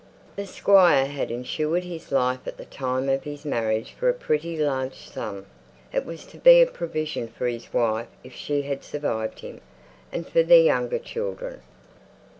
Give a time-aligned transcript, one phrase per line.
[0.35, 4.57] The Squire had insured his life at the time of his marriage for a pretty
[4.57, 5.45] large sum.
[5.93, 9.61] It was to be a provision for his wife, if she survived him,
[10.11, 11.61] and for their younger children.